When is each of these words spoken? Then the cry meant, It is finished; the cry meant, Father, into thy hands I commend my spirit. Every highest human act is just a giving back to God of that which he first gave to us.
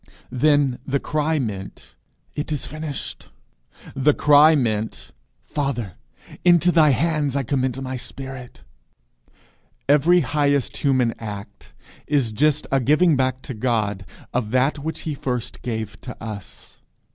Then 0.31 0.79
the 0.83 0.99
cry 0.99 1.37
meant, 1.37 1.95
It 2.33 2.51
is 2.51 2.65
finished; 2.65 3.29
the 3.95 4.15
cry 4.15 4.55
meant, 4.55 5.11
Father, 5.43 5.93
into 6.43 6.71
thy 6.71 6.89
hands 6.89 7.35
I 7.35 7.43
commend 7.43 7.79
my 7.83 7.97
spirit. 7.97 8.63
Every 9.87 10.21
highest 10.21 10.77
human 10.77 11.13
act 11.19 11.73
is 12.07 12.31
just 12.31 12.65
a 12.71 12.79
giving 12.79 13.15
back 13.15 13.43
to 13.43 13.53
God 13.53 14.03
of 14.33 14.49
that 14.49 14.79
which 14.79 15.01
he 15.01 15.13
first 15.13 15.61
gave 15.61 16.01
to 16.01 16.19
us. 16.19 16.79